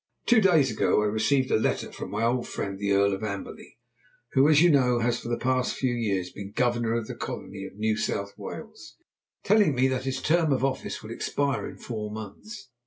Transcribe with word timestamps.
Two 0.25 0.41
days 0.41 0.71
ago 0.71 1.03
I 1.03 1.05
received 1.05 1.51
a 1.51 1.59
letter 1.59 1.91
from 1.91 2.09
my 2.09 2.23
old 2.23 2.47
friend, 2.47 2.79
the 2.79 2.91
Earl 2.91 3.13
of 3.13 3.23
Amberley, 3.23 3.77
who, 4.31 4.49
as 4.49 4.59
you 4.59 4.71
know, 4.71 4.97
has 4.97 5.19
for 5.19 5.29
the 5.29 5.37
past 5.37 5.75
few 5.75 5.93
years 5.93 6.31
been 6.31 6.53
Governor 6.55 6.95
of 6.95 7.05
the 7.05 7.13
colony 7.13 7.65
of 7.65 7.77
New 7.77 7.95
South 7.95 8.33
Wales, 8.35 8.95
telling 9.43 9.75
me 9.75 9.87
that 9.89 10.05
his 10.05 10.19
term 10.19 10.51
of 10.51 10.65
office 10.65 11.03
will 11.03 11.11
expire 11.11 11.69
in 11.69 11.77
four 11.77 12.09
months. 12.09 12.71